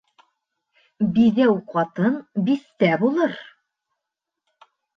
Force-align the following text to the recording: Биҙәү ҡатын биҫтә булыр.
Биҙәү 1.17 1.53
ҡатын 1.75 2.17
биҫтә 2.49 2.91
булыр. 3.05 3.39